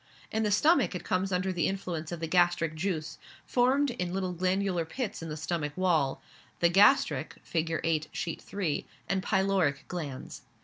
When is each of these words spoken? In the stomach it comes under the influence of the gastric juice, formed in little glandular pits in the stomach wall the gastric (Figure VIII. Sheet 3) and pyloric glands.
In 0.31 0.41
the 0.41 0.49
stomach 0.49 0.95
it 0.95 1.03
comes 1.03 1.31
under 1.31 1.53
the 1.53 1.67
influence 1.67 2.11
of 2.11 2.19
the 2.19 2.27
gastric 2.27 2.73
juice, 2.73 3.19
formed 3.45 3.91
in 3.91 4.15
little 4.15 4.33
glandular 4.33 4.83
pits 4.83 5.21
in 5.21 5.29
the 5.29 5.37
stomach 5.37 5.73
wall 5.77 6.23
the 6.59 6.69
gastric 6.69 7.35
(Figure 7.43 7.79
VIII. 7.83 8.05
Sheet 8.11 8.41
3) 8.41 8.87
and 9.07 9.21
pyloric 9.21 9.87
glands. 9.87 10.41